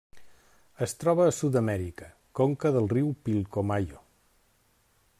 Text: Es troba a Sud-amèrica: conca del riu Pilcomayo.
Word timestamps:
Es 0.85 0.95
troba 1.01 1.27
a 1.31 1.35
Sud-amèrica: 1.41 2.09
conca 2.41 2.73
del 2.79 2.91
riu 2.97 3.15
Pilcomayo. 3.29 4.05